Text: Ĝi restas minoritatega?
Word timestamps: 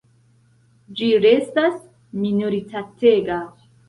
Ĝi 1.01 1.09
restas 1.25 1.75
minoritatega? 2.23 3.37